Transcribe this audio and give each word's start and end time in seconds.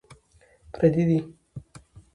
پردي 0.73 1.01
دي. 1.09 1.19